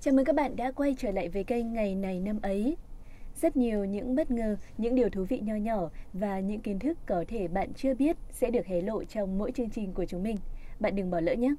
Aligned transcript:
Chào 0.00 0.14
mừng 0.14 0.24
các 0.24 0.34
bạn 0.34 0.56
đã 0.56 0.70
quay 0.70 0.94
trở 0.98 1.10
lại 1.10 1.28
với 1.28 1.44
kênh 1.44 1.72
Ngày 1.72 1.94
này 1.94 2.20
năm 2.20 2.38
ấy. 2.42 2.76
Rất 3.42 3.56
nhiều 3.56 3.84
những 3.84 4.14
bất 4.14 4.30
ngờ, 4.30 4.56
những 4.78 4.94
điều 4.94 5.08
thú 5.08 5.24
vị 5.28 5.40
nho 5.40 5.54
nhỏ 5.54 5.90
và 6.12 6.40
những 6.40 6.60
kiến 6.60 6.78
thức 6.78 6.98
có 7.06 7.24
thể 7.28 7.48
bạn 7.48 7.72
chưa 7.76 7.94
biết 7.94 8.16
sẽ 8.32 8.50
được 8.50 8.66
hé 8.66 8.80
lộ 8.80 9.04
trong 9.04 9.38
mỗi 9.38 9.52
chương 9.52 9.70
trình 9.70 9.92
của 9.92 10.04
chúng 10.04 10.22
mình. 10.22 10.36
Bạn 10.80 10.96
đừng 10.96 11.10
bỏ 11.10 11.20
lỡ 11.20 11.34
nhé. 11.34 11.54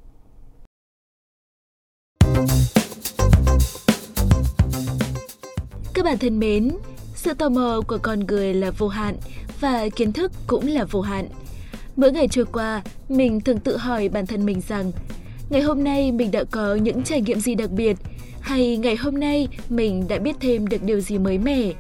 Các 5.94 6.06
bạn 6.06 6.18
thân 6.18 6.40
mến, 6.40 6.72
sự 7.16 7.34
tò 7.34 7.50
mò 7.50 7.82
của 7.88 8.00
con 8.02 8.20
người 8.20 8.54
là 8.54 8.72
vô 8.72 8.88
hạn 8.88 9.16
và 9.60 9.90
kiến 9.96 10.14
thức 10.14 10.32
cũng 10.48 10.68
là 10.68 10.86
vô 10.92 11.02
hạn. 11.02 11.28
Mỗi 11.96 12.12
ngày 12.12 12.28
trôi 12.28 12.46
qua, 12.46 12.84
mình 13.10 13.42
thường 13.42 13.60
tự 13.60 13.78
hỏi 13.78 14.10
bản 14.10 14.26
thân 14.26 14.46
mình 14.46 14.62
rằng 14.68 14.92
ngày 15.50 15.62
hôm 15.62 15.84
nay 15.84 16.12
mình 16.12 16.32
đã 16.32 16.44
có 16.52 16.76
những 16.76 17.04
trải 17.04 17.22
nghiệm 17.22 17.40
gì 17.40 17.56
đặc 17.56 17.72
biệt 17.72 17.98
hay 18.42 18.78
ngày 18.78 18.96
hôm 18.96 19.20
nay 19.20 19.48
mình 19.70 20.08
đã 20.08 20.18
biết 20.18 20.36
thêm 20.40 20.68
được 20.68 20.84
điều 20.84 21.00
gì 21.00 21.18
mới 21.18 21.38
mẻ 21.38 21.72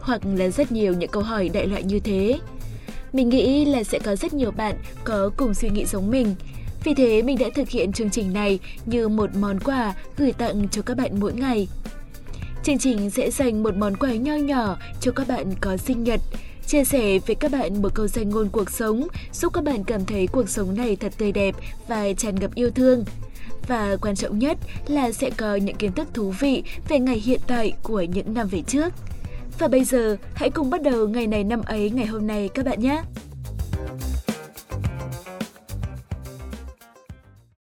hoặc 0.00 0.20
là 0.34 0.48
rất 0.48 0.72
nhiều 0.72 0.94
những 0.94 1.10
câu 1.10 1.22
hỏi 1.22 1.48
đại 1.48 1.66
loại 1.66 1.82
như 1.82 2.00
thế. 2.00 2.38
Mình 3.12 3.28
nghĩ 3.28 3.64
là 3.64 3.84
sẽ 3.84 3.98
có 3.98 4.16
rất 4.16 4.34
nhiều 4.34 4.50
bạn 4.50 4.74
có 5.04 5.30
cùng 5.36 5.54
suy 5.54 5.70
nghĩ 5.70 5.84
giống 5.84 6.10
mình. 6.10 6.34
Vì 6.84 6.94
thế 6.94 7.22
mình 7.22 7.38
đã 7.38 7.46
thực 7.54 7.68
hiện 7.68 7.92
chương 7.92 8.10
trình 8.10 8.32
này 8.32 8.58
như 8.86 9.08
một 9.08 9.30
món 9.36 9.60
quà 9.60 9.94
gửi 10.16 10.32
tặng 10.32 10.68
cho 10.68 10.82
các 10.82 10.96
bạn 10.96 11.20
mỗi 11.20 11.32
ngày. 11.32 11.68
Chương 12.64 12.78
trình 12.78 13.10
sẽ 13.10 13.30
dành 13.30 13.62
một 13.62 13.76
món 13.76 13.96
quà 13.96 14.12
nho 14.12 14.34
nhỏ 14.34 14.76
cho 15.00 15.12
các 15.12 15.28
bạn 15.28 15.46
có 15.60 15.76
sinh 15.76 16.04
nhật, 16.04 16.20
chia 16.68 16.84
sẻ 16.84 17.18
với 17.26 17.36
các 17.36 17.52
bạn 17.52 17.82
một 17.82 17.94
câu 17.94 18.06
danh 18.06 18.30
ngôn 18.30 18.48
cuộc 18.48 18.70
sống, 18.70 19.08
giúp 19.32 19.52
các 19.52 19.64
bạn 19.64 19.84
cảm 19.84 20.04
thấy 20.04 20.26
cuộc 20.26 20.48
sống 20.48 20.76
này 20.76 20.96
thật 20.96 21.12
tươi 21.18 21.32
đẹp 21.32 21.54
và 21.88 22.12
tràn 22.16 22.34
ngập 22.40 22.54
yêu 22.54 22.70
thương. 22.70 23.04
Và 23.68 23.96
quan 24.00 24.16
trọng 24.16 24.38
nhất 24.38 24.58
là 24.88 25.12
sẽ 25.12 25.30
có 25.30 25.56
những 25.56 25.76
kiến 25.76 25.92
thức 25.92 26.08
thú 26.14 26.34
vị 26.40 26.62
về 26.88 26.98
ngày 26.98 27.16
hiện 27.16 27.40
tại 27.46 27.72
của 27.82 28.02
những 28.02 28.34
năm 28.34 28.48
về 28.48 28.62
trước. 28.66 28.92
Và 29.58 29.68
bây 29.68 29.84
giờ, 29.84 30.16
hãy 30.34 30.50
cùng 30.50 30.70
bắt 30.70 30.82
đầu 30.82 31.08
ngày 31.08 31.26
này 31.26 31.44
năm 31.44 31.62
ấy 31.66 31.90
ngày 31.90 32.06
hôm 32.06 32.26
nay 32.26 32.48
các 32.54 32.64
bạn 32.64 32.80
nhé! 32.80 33.02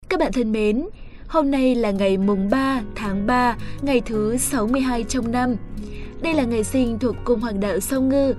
Các 0.09 0.19
bạn 0.19 0.31
thân 0.31 0.52
mến, 0.52 0.85
hôm 1.28 1.52
nay 1.52 1.75
là 1.75 1.91
ngày 1.91 2.17
mùng 2.17 2.50
3 2.50 2.81
tháng 2.95 3.28
3, 3.28 3.58
ngày 3.81 4.02
thứ 4.06 4.38
62 4.38 5.03
trong 5.03 5.31
năm. 5.31 5.56
Đây 6.22 6.33
là 6.33 6.44
ngày 6.44 6.63
sinh 6.63 7.00
thuộc 7.00 7.16
cung 7.23 7.39
hoàng 7.39 7.59
đạo 7.59 7.80
Song 7.80 8.09
Ngư. 8.09 8.33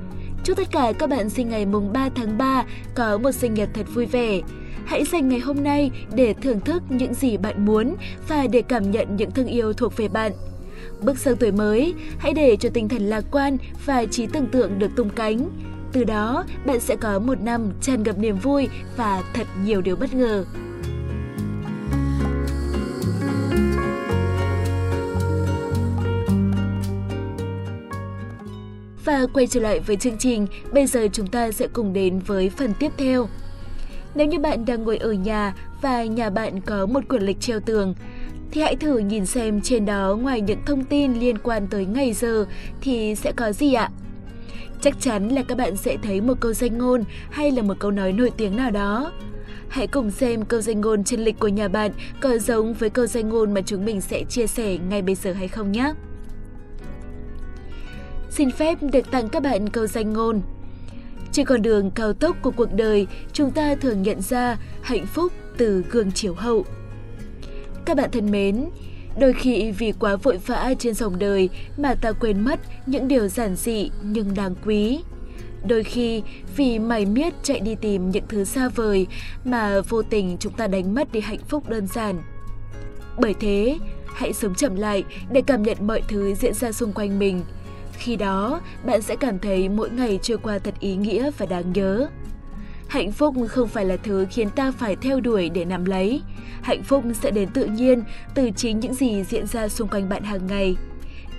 Chúc 0.44 0.56
tất 0.56 0.70
cả 0.70 0.92
các 0.98 1.10
bạn 1.10 1.30
sinh 1.30 1.48
ngày 1.48 1.66
mùng 1.66 1.92
3 1.92 2.08
tháng 2.14 2.38
3 2.38 2.64
có 2.94 3.18
một 3.18 3.32
sinh 3.32 3.54
nhật 3.54 3.68
thật 3.74 3.86
vui 3.94 4.06
vẻ. 4.06 4.40
Hãy 4.84 5.04
dành 5.04 5.28
ngày 5.28 5.38
hôm 5.38 5.64
nay 5.64 5.90
để 6.14 6.34
thưởng 6.42 6.60
thức 6.60 6.82
những 6.88 7.14
gì 7.14 7.36
bạn 7.36 7.64
muốn 7.64 7.94
và 8.28 8.46
để 8.46 8.62
cảm 8.62 8.90
nhận 8.90 9.16
những 9.16 9.30
thương 9.30 9.46
yêu 9.46 9.72
thuộc 9.72 9.96
về 9.96 10.08
bạn. 10.08 10.32
Bước 11.00 11.18
sang 11.18 11.36
tuổi 11.36 11.52
mới, 11.52 11.94
hãy 12.18 12.34
để 12.34 12.56
cho 12.56 12.68
tinh 12.74 12.88
thần 12.88 13.02
lạc 13.02 13.24
quan 13.30 13.56
và 13.86 14.04
trí 14.10 14.26
tưởng 14.26 14.46
tượng 14.46 14.78
được 14.78 14.90
tung 14.96 15.10
cánh. 15.10 15.48
Từ 15.92 16.04
đó, 16.04 16.44
bạn 16.66 16.80
sẽ 16.80 16.96
có 16.96 17.18
một 17.18 17.40
năm 17.40 17.72
tràn 17.80 18.02
ngập 18.02 18.18
niềm 18.18 18.36
vui 18.36 18.68
và 18.96 19.22
thật 19.34 19.46
nhiều 19.64 19.80
điều 19.80 19.96
bất 19.96 20.14
ngờ. 20.14 20.44
Và 29.04 29.26
quay 29.34 29.46
trở 29.46 29.60
lại 29.60 29.80
với 29.80 29.96
chương 29.96 30.18
trình, 30.18 30.46
bây 30.72 30.86
giờ 30.86 31.08
chúng 31.12 31.26
ta 31.26 31.50
sẽ 31.50 31.68
cùng 31.72 31.92
đến 31.92 32.18
với 32.18 32.50
phần 32.50 32.72
tiếp 32.78 32.92
theo. 32.96 33.28
Nếu 34.14 34.26
như 34.26 34.38
bạn 34.38 34.64
đang 34.64 34.82
ngồi 34.82 34.96
ở 34.96 35.12
nhà 35.12 35.54
và 35.82 36.04
nhà 36.04 36.30
bạn 36.30 36.60
có 36.60 36.86
một 36.86 37.00
quyển 37.08 37.22
lịch 37.22 37.40
treo 37.40 37.60
tường, 37.60 37.94
thì 38.50 38.60
hãy 38.60 38.76
thử 38.76 38.98
nhìn 38.98 39.26
xem 39.26 39.60
trên 39.60 39.84
đó 39.84 40.16
ngoài 40.20 40.40
những 40.40 40.58
thông 40.66 40.84
tin 40.84 41.14
liên 41.14 41.38
quan 41.38 41.66
tới 41.66 41.86
ngày 41.86 42.12
giờ 42.12 42.46
thì 42.80 43.14
sẽ 43.14 43.32
có 43.32 43.52
gì 43.52 43.74
ạ? 43.74 43.90
Chắc 44.80 45.00
chắn 45.00 45.28
là 45.28 45.42
các 45.42 45.58
bạn 45.58 45.76
sẽ 45.76 45.96
thấy 46.02 46.20
một 46.20 46.34
câu 46.40 46.52
danh 46.52 46.78
ngôn 46.78 47.04
hay 47.30 47.50
là 47.50 47.62
một 47.62 47.74
câu 47.78 47.90
nói 47.90 48.12
nổi 48.12 48.30
tiếng 48.36 48.56
nào 48.56 48.70
đó. 48.70 49.12
Hãy 49.68 49.86
cùng 49.86 50.10
xem 50.10 50.44
câu 50.44 50.60
danh 50.60 50.80
ngôn 50.80 51.04
trên 51.04 51.20
lịch 51.20 51.38
của 51.38 51.48
nhà 51.48 51.68
bạn 51.68 51.90
có 52.20 52.38
giống 52.38 52.74
với 52.74 52.90
câu 52.90 53.06
danh 53.06 53.28
ngôn 53.28 53.54
mà 53.54 53.60
chúng 53.66 53.84
mình 53.84 54.00
sẽ 54.00 54.24
chia 54.28 54.46
sẻ 54.46 54.78
ngay 54.88 55.02
bây 55.02 55.14
giờ 55.14 55.32
hay 55.32 55.48
không 55.48 55.72
nhé. 55.72 55.92
Xin 58.36 58.50
phép 58.50 58.78
được 58.82 59.10
tặng 59.10 59.28
các 59.28 59.42
bạn 59.42 59.68
câu 59.68 59.86
danh 59.86 60.12
ngôn. 60.12 60.40
Trên 61.32 61.46
con 61.46 61.62
đường 61.62 61.90
cao 61.90 62.12
tốc 62.12 62.36
của 62.42 62.50
cuộc 62.50 62.72
đời, 62.72 63.06
chúng 63.32 63.50
ta 63.50 63.74
thường 63.74 64.02
nhận 64.02 64.22
ra 64.22 64.56
hạnh 64.82 65.06
phúc 65.06 65.32
từ 65.56 65.84
gương 65.90 66.12
chiếu 66.12 66.34
hậu. 66.34 66.64
Các 67.84 67.96
bạn 67.96 68.10
thân 68.10 68.30
mến, 68.30 68.64
đôi 69.18 69.32
khi 69.32 69.72
vì 69.72 69.92
quá 69.92 70.16
vội 70.16 70.38
vã 70.46 70.74
trên 70.78 70.94
dòng 70.94 71.18
đời 71.18 71.48
mà 71.76 71.94
ta 71.94 72.12
quên 72.12 72.40
mất 72.40 72.60
những 72.86 73.08
điều 73.08 73.28
giản 73.28 73.56
dị 73.56 73.90
nhưng 74.02 74.34
đáng 74.34 74.54
quý. 74.64 75.00
Đôi 75.66 75.84
khi 75.84 76.22
vì 76.56 76.78
mải 76.78 77.06
miết 77.06 77.34
chạy 77.42 77.60
đi 77.60 77.74
tìm 77.74 78.10
những 78.10 78.24
thứ 78.28 78.44
xa 78.44 78.68
vời 78.68 79.06
mà 79.44 79.80
vô 79.80 80.02
tình 80.02 80.36
chúng 80.40 80.52
ta 80.52 80.66
đánh 80.66 80.94
mất 80.94 81.12
đi 81.12 81.20
hạnh 81.20 81.44
phúc 81.48 81.68
đơn 81.68 81.86
giản. 81.86 82.22
Bởi 83.18 83.34
thế, 83.40 83.78
hãy 84.06 84.32
sống 84.32 84.54
chậm 84.54 84.76
lại 84.76 85.04
để 85.30 85.42
cảm 85.46 85.62
nhận 85.62 85.86
mọi 85.86 86.02
thứ 86.08 86.34
diễn 86.34 86.54
ra 86.54 86.72
xung 86.72 86.92
quanh 86.92 87.18
mình– 87.18 87.40
khi 87.98 88.16
đó, 88.16 88.60
bạn 88.84 89.02
sẽ 89.02 89.16
cảm 89.16 89.38
thấy 89.38 89.68
mỗi 89.68 89.90
ngày 89.90 90.18
trôi 90.22 90.38
qua 90.38 90.58
thật 90.58 90.74
ý 90.80 90.96
nghĩa 90.96 91.30
và 91.38 91.46
đáng 91.46 91.72
nhớ. 91.72 92.08
Hạnh 92.88 93.12
phúc 93.12 93.34
không 93.48 93.68
phải 93.68 93.84
là 93.84 93.96
thứ 93.96 94.26
khiến 94.30 94.50
ta 94.50 94.70
phải 94.70 94.96
theo 94.96 95.20
đuổi 95.20 95.48
để 95.48 95.64
nắm 95.64 95.84
lấy. 95.84 96.22
Hạnh 96.62 96.82
phúc 96.82 97.04
sẽ 97.22 97.30
đến 97.30 97.48
tự 97.48 97.64
nhiên 97.64 98.02
từ 98.34 98.50
chính 98.56 98.80
những 98.80 98.94
gì 98.94 99.24
diễn 99.24 99.46
ra 99.46 99.68
xung 99.68 99.88
quanh 99.88 100.08
bạn 100.08 100.22
hàng 100.22 100.46
ngày. 100.46 100.76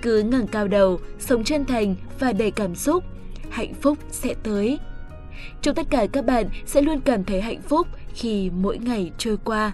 Cứ 0.02 0.22
ngẩng 0.22 0.46
cao 0.46 0.68
đầu, 0.68 1.00
sống 1.18 1.44
chân 1.44 1.64
thành 1.64 1.94
và 2.18 2.32
đầy 2.32 2.50
cảm 2.50 2.74
xúc, 2.74 3.04
hạnh 3.50 3.74
phúc 3.74 3.98
sẽ 4.10 4.34
tới. 4.42 4.78
Chúc 5.62 5.76
tất 5.76 5.86
cả 5.90 6.06
các 6.12 6.24
bạn 6.24 6.46
sẽ 6.66 6.82
luôn 6.82 7.00
cảm 7.00 7.24
thấy 7.24 7.40
hạnh 7.40 7.62
phúc 7.62 7.86
khi 8.14 8.50
mỗi 8.50 8.78
ngày 8.78 9.10
trôi 9.18 9.36
qua. 9.44 9.72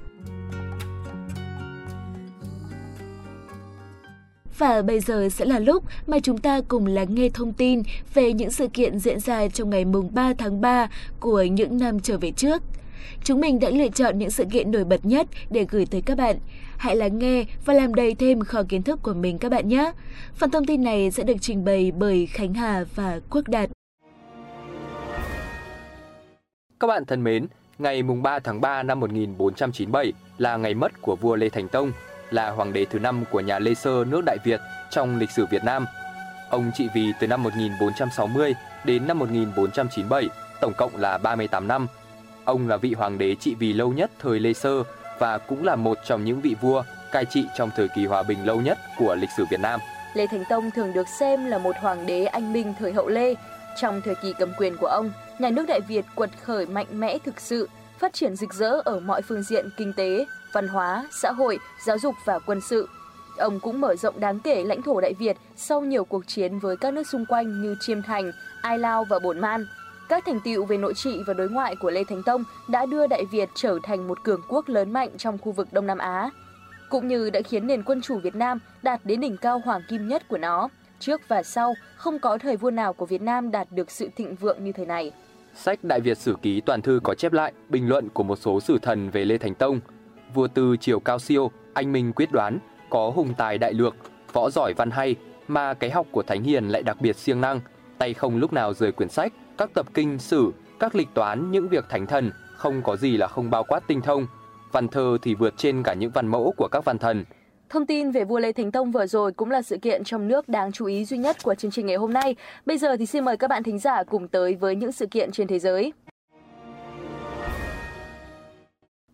Và 4.59 4.83
bây 4.83 5.01
giờ 5.01 5.29
sẽ 5.29 5.45
là 5.45 5.59
lúc 5.59 5.85
mà 6.07 6.19
chúng 6.19 6.39
ta 6.39 6.61
cùng 6.69 6.87
lắng 6.87 7.15
nghe 7.15 7.29
thông 7.35 7.53
tin 7.53 7.83
về 8.15 8.33
những 8.33 8.51
sự 8.51 8.69
kiện 8.69 8.99
diễn 8.99 9.21
ra 9.21 9.49
trong 9.49 9.71
ngày 9.71 9.85
mùng 9.85 10.15
3 10.15 10.33
tháng 10.39 10.61
3 10.61 10.89
của 11.21 11.43
những 11.43 11.79
năm 11.79 12.01
trở 12.01 12.19
về 12.19 12.31
trước. 12.31 12.63
Chúng 13.25 13.41
mình 13.41 13.61
đã 13.61 13.71
lựa 13.71 13.89
chọn 13.89 14.19
những 14.19 14.31
sự 14.31 14.45
kiện 14.45 14.71
nổi 14.71 14.85
bật 14.85 15.07
nhất 15.07 15.27
để 15.51 15.67
gửi 15.71 15.87
tới 15.87 16.01
các 16.01 16.19
bạn. 16.19 16.37
Hãy 16.77 16.97
lắng 16.97 17.19
nghe 17.19 17.45
và 17.65 17.75
làm 17.75 17.95
đầy 17.95 18.15
thêm 18.15 18.41
kho 18.41 18.63
kiến 18.69 18.83
thức 18.83 19.01
của 19.03 19.15
mình 19.15 19.39
các 19.39 19.51
bạn 19.51 19.69
nhé. 19.69 19.93
Phần 20.35 20.51
thông 20.51 20.67
tin 20.67 20.83
này 20.83 21.11
sẽ 21.11 21.23
được 21.23 21.37
trình 21.41 21.65
bày 21.65 21.93
bởi 21.99 22.27
Khánh 22.27 22.55
Hà 22.55 22.85
và 22.95 23.21
Quốc 23.31 23.49
Đạt. 23.49 23.71
Các 26.81 26.87
bạn 26.87 27.05
thân 27.05 27.25
mến, 27.25 27.47
ngày 27.79 28.03
mùng 28.03 28.23
3 28.23 28.39
tháng 28.39 28.61
3 28.61 28.83
năm 28.83 29.01
1497 29.01 30.13
là 30.39 30.57
ngày 30.57 30.75
mất 30.75 31.03
của 31.03 31.17
vua 31.17 31.37
Lê 31.37 31.49
Thành 31.49 31.69
Tông, 31.69 31.93
là 32.33 32.51
hoàng 32.51 32.73
đế 32.73 32.85
thứ 32.85 32.99
năm 32.99 33.25
của 33.31 33.41
nhà 33.41 33.59
Lê 33.59 33.75
Sơ 33.75 34.05
nước 34.05 34.21
Đại 34.27 34.39
Việt 34.45 34.61
trong 34.91 35.19
lịch 35.19 35.31
sử 35.31 35.47
Việt 35.47 35.65
Nam. 35.65 35.87
Ông 36.51 36.71
trị 36.75 36.89
vì 36.95 37.13
từ 37.21 37.27
năm 37.27 37.43
1460 37.43 38.55
đến 38.85 39.07
năm 39.07 39.19
1497, 39.19 40.29
tổng 40.61 40.73
cộng 40.77 40.97
là 40.97 41.19
38 41.19 41.69
năm. 41.69 41.87
Ông 42.45 42.69
là 42.69 42.77
vị 42.77 42.95
hoàng 42.95 43.19
đế 43.19 43.35
trị 43.35 43.55
vì 43.59 43.73
lâu 43.73 43.93
nhất 43.93 44.11
thời 44.19 44.41
Lê 44.41 44.53
Sơ 44.53 44.83
và 45.19 45.39
cũng 45.39 45.65
là 45.65 45.77
một 45.77 45.99
trong 46.05 46.25
những 46.25 46.41
vị 46.41 46.57
vua 46.61 46.83
cai 47.13 47.25
trị 47.25 47.45
trong 47.57 47.71
thời 47.77 47.89
kỳ 47.89 48.07
hòa 48.07 48.23
bình 48.23 48.47
lâu 48.47 48.61
nhất 48.61 48.79
của 48.99 49.15
lịch 49.15 49.31
sử 49.37 49.45
Việt 49.51 49.61
Nam. 49.61 49.81
Lê 50.15 50.27
Thánh 50.27 50.45
Tông 50.49 50.71
thường 50.71 50.93
được 50.93 51.09
xem 51.09 51.47
là 51.47 51.59
một 51.59 51.77
hoàng 51.81 52.07
đế 52.07 52.25
anh 52.25 52.53
minh 52.53 52.75
thời 52.79 52.93
hậu 52.93 53.09
Lê. 53.09 53.35
Trong 53.81 54.01
thời 54.05 54.15
kỳ 54.15 54.35
cầm 54.39 54.53
quyền 54.59 54.77
của 54.77 54.87
ông, 54.87 55.13
nhà 55.39 55.51
nước 55.51 55.67
Đại 55.69 55.81
Việt 55.81 56.05
quật 56.15 56.31
khởi 56.43 56.67
mạnh 56.67 56.87
mẽ 56.93 57.19
thực 57.25 57.41
sự, 57.41 57.69
phát 58.03 58.13
triển 58.13 58.37
rực 58.37 58.55
rỡ 58.55 58.81
ở 58.85 59.01
mọi 59.01 59.23
phương 59.23 59.43
diện 59.43 59.69
kinh 59.77 59.93
tế, 59.93 60.27
văn 60.53 60.69
hóa, 60.69 61.09
xã 61.11 61.33
hội, 61.33 61.59
giáo 61.87 61.99
dục 61.99 62.15
và 62.25 62.39
quân 62.39 62.61
sự. 62.61 62.89
Ông 63.39 63.61
cũng 63.61 63.81
mở 63.81 63.97
rộng 63.97 64.21
đáng 64.21 64.41
kể 64.41 64.65
lãnh 64.65 64.83
thổ 64.83 65.01
Đại 65.01 65.15
Việt 65.15 65.37
sau 65.57 65.81
nhiều 65.81 66.05
cuộc 66.05 66.27
chiến 66.27 66.59
với 66.59 66.77
các 66.77 66.95
nước 66.95 67.07
xung 67.07 67.27
quanh 67.27 67.63
như 67.63 67.77
Chiêm 67.81 68.03
Thành, 68.03 68.33
Ai 68.63 68.79
Lao 68.79 69.05
và 69.05 69.19
Bổn 69.19 69.41
Man. 69.41 69.67
Các 70.09 70.25
thành 70.27 70.41
tựu 70.41 70.65
về 70.65 70.77
nội 70.77 70.95
trị 70.95 71.21
và 71.27 71.35
đối 71.35 71.49
ngoại 71.49 71.77
của 71.77 71.91
Lê 71.91 72.05
Thánh 72.05 72.23
Tông 72.23 72.45
đã 72.69 72.87
đưa 72.87 73.07
Đại 73.07 73.25
Việt 73.33 73.49
trở 73.55 73.79
thành 73.83 74.09
một 74.09 74.25
cường 74.25 74.41
quốc 74.49 74.69
lớn 74.69 74.93
mạnh 74.93 75.11
trong 75.19 75.39
khu 75.39 75.53
vực 75.53 75.69
Đông 75.73 75.87
Nam 75.87 75.99
Á, 75.99 76.31
cũng 76.91 77.09
như 77.09 77.31
đã 77.31 77.41
khiến 77.41 77.67
nền 77.67 77.83
quân 77.83 78.03
chủ 78.03 78.19
Việt 78.19 78.35
Nam 78.35 78.59
đạt 78.83 79.01
đến 79.05 79.21
đỉnh 79.21 79.37
cao 79.37 79.63
hoàng 79.65 79.83
kim 79.89 80.09
nhất 80.09 80.29
của 80.29 80.39
nó. 80.39 80.69
Trước 81.01 81.21
và 81.29 81.43
sau, 81.43 81.75
không 81.97 82.19
có 82.19 82.39
thời 82.39 82.57
vua 82.57 82.71
nào 82.71 82.93
của 82.93 83.07
Việt 83.07 83.23
Nam 83.23 83.51
đạt 83.51 83.69
được 83.71 83.91
sự 83.91 84.09
thịnh 84.17 84.35
vượng 84.35 84.65
như 84.65 84.73
thời 84.73 84.87
này. 84.87 85.13
Sách 85.55 85.85
Đại 85.85 86.01
Việt 86.01 86.19
Sử 86.19 86.37
Ký 86.43 86.61
toàn 86.61 86.83
thư 86.83 87.01
có 87.05 87.15
chép 87.15 87.33
lại 87.33 87.53
bình 87.69 87.89
luận 87.89 88.09
của 88.09 88.23
một 88.23 88.37
số 88.37 88.61
sử 88.61 88.79
thần 88.83 89.11
về 89.11 89.25
Lê 89.25 89.39
Thánh 89.39 89.55
Tông 89.55 89.81
vua 90.35 90.49
tư 90.49 90.77
chiều 90.81 91.01
cao 91.01 91.19
siêu, 91.19 91.51
anh 91.75 91.93
minh 91.93 92.13
quyết 92.13 92.33
đoán, 92.33 92.59
có 92.91 93.11
hùng 93.11 93.35
tài 93.37 93.59
đại 93.59 93.73
lược, 93.73 93.95
võ 94.33 94.51
giỏi 94.51 94.75
văn 94.77 94.91
hay, 94.91 95.17
mà 95.49 95.75
cái 95.75 95.91
học 95.91 96.07
của 96.11 96.23
Thánh 96.23 96.43
Hiền 96.43 96.69
lại 96.69 96.83
đặc 96.83 96.97
biệt 97.01 97.17
siêng 97.17 97.41
năng, 97.41 97.61
tay 97.99 98.15
không 98.15 98.37
lúc 98.37 98.53
nào 98.53 98.75
rời 98.75 98.93
quyển 98.93 99.09
sách, 99.09 99.33
các 99.59 99.71
tập 99.75 99.87
kinh 99.95 100.19
sử, 100.19 100.53
các 100.79 100.95
lịch 100.95 101.09
toán, 101.15 101.51
những 101.51 101.69
việc 101.69 101.85
thánh 101.89 102.07
thần, 102.07 102.31
không 102.57 102.83
có 102.83 102.97
gì 102.97 103.17
là 103.17 103.27
không 103.27 103.51
bao 103.51 103.65
quát 103.65 103.81
tinh 103.87 104.01
thông. 104.01 104.27
Văn 104.73 104.89
thơ 104.89 105.19
thì 105.23 105.35
vượt 105.35 105.55
trên 105.57 105.83
cả 105.83 105.95
những 105.95 106.11
văn 106.11 106.27
mẫu 106.27 106.55
của 106.57 106.69
các 106.73 106.85
văn 106.85 106.99
thần. 106.99 107.25
Thông 107.73 107.87
tin 107.87 108.11
về 108.11 108.25
vua 108.25 108.39
Lê 108.39 108.53
Thánh 108.53 108.73
Tông 108.73 108.91
vừa 108.91 109.07
rồi 109.07 109.33
cũng 109.33 109.51
là 109.51 109.63
sự 109.63 109.77
kiện 109.77 110.05
trong 110.05 110.29
nước 110.29 110.49
đáng 110.49 110.73
chú 110.73 110.87
ý 110.87 111.05
duy 111.05 111.19
nhất 111.19 111.37
của 111.43 111.55
chương 111.55 111.71
trình 111.71 111.87
ngày 111.87 111.97
hôm 111.97 112.13
nay. 112.13 112.37
Bây 112.67 112.79
giờ 112.79 112.97
thì 112.97 113.07
xin 113.07 113.25
mời 113.25 113.37
các 113.37 113.49
bạn 113.49 113.63
thính 113.63 113.79
giả 113.79 114.03
cùng 114.03 114.29
tới 114.29 114.55
với 114.55 114.77
những 114.77 114.93
sự 114.93 115.07
kiện 115.07 115.31
trên 115.31 115.47
thế 115.47 115.59
giới. 115.59 115.93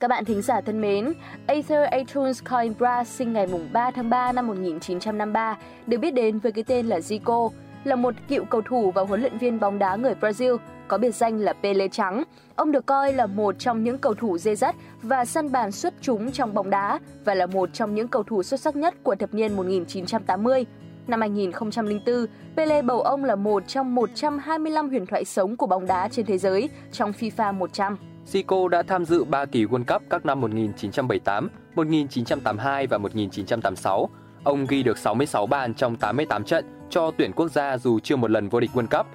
Các 0.01 0.09
bạn 0.09 0.25
thính 0.25 0.43
giả 0.43 0.61
thân 0.61 0.81
mến, 0.81 1.13
Arthur 1.47 1.79
Atunes 1.91 2.43
Coimbra 2.45 3.05
sinh 3.05 3.33
ngày 3.33 3.47
3 3.73 3.91
tháng 3.91 4.11
3 4.11 4.33
năm 4.33 4.47
1953, 4.47 5.59
được 5.87 5.99
biết 5.99 6.15
đến 6.15 6.39
với 6.39 6.53
cái 6.53 6.65
tên 6.65 6.87
là 6.87 6.99
Zico, 6.99 7.51
là 7.85 7.97
một 7.97 8.15
cựu 8.29 8.45
cầu 8.45 8.63
thủ 8.63 8.91
và 8.91 9.03
huấn 9.03 9.21
luyện 9.21 9.39
viên 9.39 9.61
bóng 9.61 9.79
đá 9.79 9.97
người 9.97 10.15
Brazil, 10.21 10.59
có 10.89 10.99
biệt 10.99 11.15
danh 11.15 11.41
là 11.41 11.53
Pele 11.53 11.89
Trắng. 11.89 12.23
Ông 12.57 12.73
được 12.73 12.87
coi 12.87 13.13
là 13.13 13.27
một 13.27 13.55
trong 13.59 13.85
những 13.85 13.99
cầu 13.99 14.15
thủ 14.15 14.39
dê 14.39 14.55
dắt 14.55 14.77
và 15.03 15.25
săn 15.25 15.53
bàn 15.53 15.73
xuất 15.73 15.95
chúng 16.01 16.33
trong 16.33 16.55
bóng 16.55 16.71
đá 16.71 16.99
và 17.25 17.35
là 17.35 17.47
một 17.47 17.69
trong 17.73 17.95
những 17.95 18.09
cầu 18.09 18.23
thủ 18.23 18.43
xuất 18.43 18.61
sắc 18.61 18.77
nhất 18.77 18.95
của 19.03 19.15
thập 19.15 19.35
niên 19.35 19.57
1980. 19.57 20.67
Năm 21.07 21.21
2004, 21.21 22.27
Pele 22.57 22.83
bầu 22.83 23.01
ông 23.01 23.25
là 23.25 23.37
một 23.37 23.63
trong 23.67 23.95
125 23.95 24.89
huyền 24.89 25.07
thoại 25.07 25.25
sống 25.25 25.57
của 25.57 25.67
bóng 25.67 25.87
đá 25.87 26.09
trên 26.09 26.27
thế 26.27 26.39
giới 26.39 26.71
trong 26.93 27.13
FIFA 27.13 27.55
100. 27.55 27.97
Zico 28.33 28.69
đã 28.69 28.83
tham 28.83 29.05
dự 29.05 29.25
3 29.25 29.45
kỳ 29.45 29.65
World 29.65 29.85
Cup 29.85 30.03
các 30.11 30.27
năm 30.27 30.41
1978, 30.41 31.49
1982 31.75 32.87
và 32.87 32.99
1986. 32.99 34.09
Ông 34.45 34.67
ghi 34.69 34.83
được 34.83 34.99
66 34.99 35.47
bàn 35.47 35.75
trong 35.75 35.97
88 35.97 36.45
trận 36.45 36.65
cho 36.91 37.11
tuyển 37.19 37.33
quốc 37.33 37.51
gia 37.51 37.79
dù 37.79 37.99
chưa 37.99 38.17
một 38.17 38.31
lần 38.31 38.49
vô 38.49 38.61
địch 38.61 38.71
World 38.75 38.99
Cup. 38.99 39.07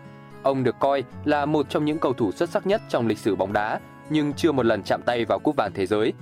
Ông 0.44 0.64
được 0.64 0.76
coi 0.80 1.04
là 1.26 1.46
một 1.46 1.70
trong 1.70 1.86
những 1.86 2.00
cầu 2.00 2.14
thủ 2.14 2.32
xuất 2.32 2.50
sắc 2.50 2.68
nhất 2.68 2.82
trong 2.90 3.08
lịch 3.08 3.18
sử 3.18 3.36
bóng 3.36 3.54
đá, 3.54 3.80
nhưng 4.10 4.34
chưa 4.34 4.52
một 4.52 4.66
lần 4.66 4.84
chạm 4.84 5.02
tay 5.06 5.26
vào 5.26 5.40
cúp 5.40 5.56
vàng 5.56 5.72
thế 5.74 5.86
giới. 5.86 6.14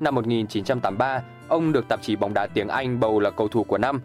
Năm 0.00 0.14
1983, 0.14 1.22
ông 1.48 1.72
được 1.72 1.88
tạp 1.88 2.02
chí 2.02 2.16
bóng 2.16 2.34
đá 2.34 2.46
tiếng 2.46 2.68
Anh 2.68 3.00
bầu 3.00 3.20
là 3.20 3.30
cầu 3.30 3.48
thủ 3.48 3.64
của 3.64 3.78
năm. 3.78 4.00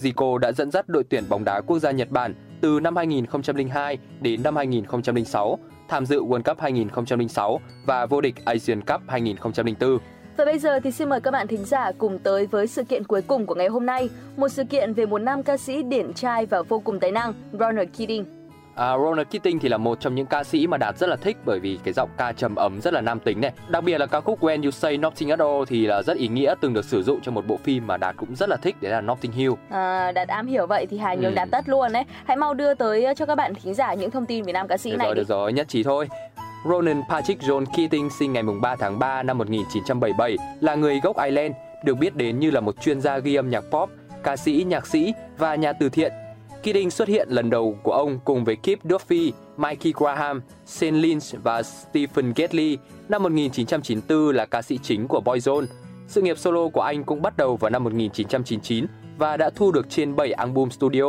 Zico 0.00 0.38
đã 0.38 0.52
dẫn 0.52 0.70
dắt 0.70 0.88
đội 0.88 1.04
tuyển 1.04 1.24
bóng 1.28 1.44
đá 1.44 1.60
quốc 1.60 1.78
gia 1.78 1.90
Nhật 1.90 2.10
Bản 2.10 2.34
từ 2.60 2.80
năm 2.80 2.96
2002 2.96 3.98
đến 4.20 4.42
năm 4.42 4.56
2006, 4.56 5.58
tham 5.88 6.06
dự 6.06 6.22
World 6.22 6.42
Cup 6.42 6.60
2006 6.60 7.60
và 7.86 8.06
vô 8.06 8.20
địch 8.20 8.34
Asian 8.44 8.80
Cup 8.80 9.00
2004. 9.08 9.98
Và 10.36 10.44
bây 10.44 10.58
giờ 10.58 10.80
thì 10.80 10.90
xin 10.90 11.08
mời 11.08 11.20
các 11.20 11.30
bạn 11.30 11.46
thính 11.46 11.64
giả 11.64 11.92
cùng 11.98 12.18
tới 12.18 12.46
với 12.46 12.66
sự 12.66 12.84
kiện 12.84 13.04
cuối 13.04 13.22
cùng 13.22 13.46
của 13.46 13.54
ngày 13.54 13.68
hôm 13.68 13.86
nay, 13.86 14.08
một 14.36 14.48
sự 14.48 14.64
kiện 14.64 14.94
về 14.94 15.06
một 15.06 15.18
nam 15.18 15.42
ca 15.42 15.56
sĩ 15.56 15.82
điển 15.82 16.12
trai 16.12 16.46
và 16.46 16.62
vô 16.62 16.78
cùng 16.78 17.00
tài 17.00 17.10
năng, 17.10 17.32
Ronald 17.52 17.88
Keating. 17.98 18.37
À, 18.78 18.98
Ronald 18.98 19.28
Keating 19.30 19.58
thì 19.58 19.68
là 19.68 19.76
một 19.76 20.00
trong 20.00 20.14
những 20.14 20.26
ca 20.26 20.44
sĩ 20.44 20.66
mà 20.66 20.76
Đạt 20.76 20.98
rất 20.98 21.06
là 21.06 21.16
thích 21.16 21.36
bởi 21.44 21.60
vì 21.60 21.78
cái 21.84 21.94
giọng 21.94 22.10
ca 22.16 22.32
trầm 22.32 22.54
ấm 22.54 22.80
rất 22.80 22.94
là 22.94 23.00
nam 23.00 23.20
tính 23.20 23.40
này. 23.40 23.52
Đặc 23.68 23.84
biệt 23.84 23.98
là 23.98 24.06
ca 24.06 24.20
khúc 24.20 24.40
When 24.40 24.64
You 24.64 24.70
Say 24.70 24.96
Nothing 24.96 25.30
At 25.30 25.38
All 25.38 25.62
thì 25.66 25.86
là 25.86 26.02
rất 26.02 26.16
ý 26.16 26.28
nghĩa 26.28 26.54
từng 26.60 26.74
được 26.74 26.84
sử 26.84 27.02
dụng 27.02 27.20
trong 27.20 27.34
một 27.34 27.46
bộ 27.46 27.56
phim 27.56 27.86
mà 27.86 27.96
Đạt 27.96 28.16
cũng 28.16 28.36
rất 28.36 28.48
là 28.48 28.56
thích 28.56 28.76
đấy 28.80 28.92
là 28.92 29.00
Notting 29.00 29.32
Hill. 29.32 29.52
À, 29.70 30.12
Đạt 30.12 30.28
am 30.28 30.46
hiểu 30.46 30.66
vậy 30.66 30.86
thì 30.90 30.98
Hà 30.98 31.14
nhường 31.14 31.32
ừ. 31.32 31.34
Đạt 31.34 31.48
tất 31.50 31.68
luôn 31.68 31.92
đấy. 31.92 32.04
Hãy 32.24 32.36
mau 32.36 32.54
đưa 32.54 32.74
tới 32.74 33.06
cho 33.16 33.26
các 33.26 33.34
bạn 33.34 33.54
thính 33.54 33.74
giả 33.74 33.94
những 33.94 34.10
thông 34.10 34.26
tin 34.26 34.44
về 34.44 34.52
nam 34.52 34.68
ca 34.68 34.76
sĩ 34.76 34.90
được 34.90 34.96
này 34.96 35.06
rồi, 35.06 35.14
đi. 35.14 35.18
Được 35.18 35.28
rồi, 35.28 35.52
nhất 35.52 35.68
trí 35.68 35.82
thôi. 35.82 36.08
Ronan 36.68 37.02
Patrick 37.08 37.42
John 37.42 37.64
Keating 37.76 38.10
sinh 38.18 38.32
ngày 38.32 38.42
3 38.62 38.76
tháng 38.76 38.98
3 38.98 39.22
năm 39.22 39.38
1977 39.38 40.36
là 40.60 40.74
người 40.74 41.00
gốc 41.00 41.16
Ireland, 41.16 41.54
được 41.84 41.94
biết 41.94 42.16
đến 42.16 42.38
như 42.38 42.50
là 42.50 42.60
một 42.60 42.80
chuyên 42.80 43.00
gia 43.00 43.18
ghi 43.18 43.34
âm 43.34 43.50
nhạc 43.50 43.64
pop, 43.70 43.90
ca 44.22 44.36
sĩ, 44.36 44.64
nhạc 44.68 44.86
sĩ 44.86 45.12
và 45.38 45.54
nhà 45.54 45.72
từ 45.72 45.88
thiện. 45.88 46.12
Keating 46.62 46.90
xuất 46.90 47.08
hiện 47.08 47.28
lần 47.28 47.50
đầu 47.50 47.78
của 47.82 47.92
ông 47.92 48.18
cùng 48.24 48.44
với 48.44 48.56
Kip 48.56 48.84
Duffy, 48.84 49.32
Mikey 49.56 49.92
Graham, 49.96 50.42
Shane 50.66 50.98
Lynch 50.98 51.22
và 51.42 51.62
Stephen 51.62 52.32
Gedley. 52.36 52.78
Năm 53.08 53.22
1994 53.22 54.34
là 54.34 54.46
ca 54.46 54.62
sĩ 54.62 54.78
chính 54.82 55.08
của 55.08 55.20
Boyzone. 55.24 55.66
Sự 56.06 56.22
nghiệp 56.22 56.38
solo 56.38 56.68
của 56.68 56.80
anh 56.80 57.04
cũng 57.04 57.22
bắt 57.22 57.36
đầu 57.36 57.56
vào 57.56 57.70
năm 57.70 57.84
1999 57.84 58.86
và 59.18 59.36
đã 59.36 59.50
thu 59.50 59.72
được 59.72 59.90
trên 59.90 60.16
7 60.16 60.32
album 60.32 60.68
studio. 60.68 61.04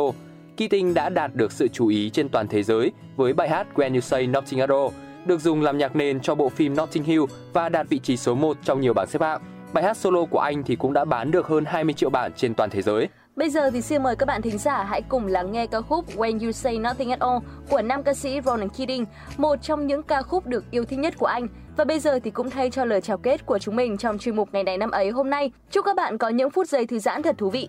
Keating 0.56 0.94
đã 0.94 1.08
đạt 1.08 1.34
được 1.34 1.52
sự 1.52 1.68
chú 1.68 1.86
ý 1.86 2.10
trên 2.10 2.28
toàn 2.28 2.48
thế 2.48 2.62
giới 2.62 2.92
với 3.16 3.32
bài 3.32 3.48
hát 3.48 3.66
When 3.74 3.94
You 3.94 4.00
Say 4.00 4.26
Nothing 4.26 4.60
At 4.60 4.70
All, 4.70 4.88
được 5.26 5.40
dùng 5.40 5.62
làm 5.62 5.78
nhạc 5.78 5.96
nền 5.96 6.20
cho 6.20 6.34
bộ 6.34 6.48
phim 6.48 6.76
Notting 6.76 7.04
Hill 7.04 7.22
và 7.52 7.68
đạt 7.68 7.88
vị 7.88 7.98
trí 7.98 8.16
số 8.16 8.34
1 8.34 8.56
trong 8.64 8.80
nhiều 8.80 8.94
bảng 8.94 9.06
xếp 9.06 9.22
hạng. 9.22 9.40
Bài 9.72 9.84
hát 9.84 9.96
solo 9.96 10.24
của 10.24 10.38
anh 10.38 10.62
thì 10.62 10.76
cũng 10.76 10.92
đã 10.92 11.04
bán 11.04 11.30
được 11.30 11.46
hơn 11.46 11.64
20 11.64 11.94
triệu 11.94 12.10
bản 12.10 12.32
trên 12.36 12.54
toàn 12.54 12.70
thế 12.70 12.82
giới. 12.82 13.08
Bây 13.36 13.50
giờ 13.50 13.70
thì 13.70 13.82
xin 13.82 14.02
mời 14.02 14.16
các 14.16 14.26
bạn 14.26 14.42
thính 14.42 14.58
giả 14.58 14.84
hãy 14.84 15.02
cùng 15.02 15.26
lắng 15.26 15.52
nghe 15.52 15.66
ca 15.66 15.80
khúc 15.80 16.16
When 16.16 16.44
You 16.44 16.52
Say 16.52 16.78
Nothing 16.78 17.10
At 17.10 17.20
All 17.20 17.38
của 17.68 17.82
nam 17.82 18.02
ca 18.02 18.14
sĩ 18.14 18.40
Ronan 18.44 18.68
Keating, 18.68 19.04
một 19.36 19.56
trong 19.62 19.86
những 19.86 20.02
ca 20.02 20.22
khúc 20.22 20.46
được 20.46 20.70
yêu 20.70 20.84
thích 20.84 20.98
nhất 20.98 21.14
của 21.18 21.26
anh. 21.26 21.48
Và 21.76 21.84
bây 21.84 22.00
giờ 22.00 22.18
thì 22.24 22.30
cũng 22.30 22.50
thay 22.50 22.70
cho 22.70 22.84
lời 22.84 23.00
chào 23.00 23.18
kết 23.18 23.46
của 23.46 23.58
chúng 23.58 23.76
mình 23.76 23.96
trong 23.96 24.18
chuyên 24.18 24.36
mục 24.36 24.48
ngày 24.52 24.64
này 24.64 24.78
năm 24.78 24.90
ấy 24.90 25.10
hôm 25.10 25.30
nay. 25.30 25.52
Chúc 25.70 25.84
các 25.84 25.96
bạn 25.96 26.18
có 26.18 26.28
những 26.28 26.50
phút 26.50 26.68
giây 26.68 26.86
thư 26.86 26.98
giãn 26.98 27.22
thật 27.22 27.38
thú 27.38 27.50
vị. 27.50 27.68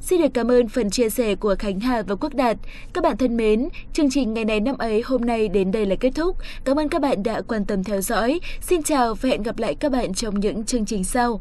Xin 0.00 0.22
được 0.22 0.28
cảm 0.34 0.50
ơn 0.50 0.68
phần 0.68 0.90
chia 0.90 1.10
sẻ 1.10 1.34
của 1.34 1.54
Khánh 1.58 1.80
Hà 1.80 2.02
và 2.02 2.14
Quốc 2.14 2.34
Đạt. 2.34 2.56
Các 2.92 3.04
bạn 3.04 3.16
thân 3.16 3.36
mến, 3.36 3.68
chương 3.92 4.10
trình 4.10 4.34
ngày 4.34 4.44
này 4.44 4.60
năm 4.60 4.78
ấy 4.78 5.02
hôm 5.04 5.20
nay 5.20 5.48
đến 5.48 5.72
đây 5.72 5.86
là 5.86 5.96
kết 6.00 6.10
thúc. 6.14 6.36
Cảm 6.64 6.78
ơn 6.78 6.88
các 6.88 7.02
bạn 7.02 7.22
đã 7.22 7.42
quan 7.48 7.64
tâm 7.64 7.84
theo 7.84 8.00
dõi. 8.00 8.40
Xin 8.60 8.82
chào 8.82 9.14
và 9.14 9.28
hẹn 9.28 9.42
gặp 9.42 9.58
lại 9.58 9.74
các 9.74 9.92
bạn 9.92 10.14
trong 10.14 10.40
những 10.40 10.64
chương 10.64 10.86
trình 10.86 11.04
sau. 11.04 11.40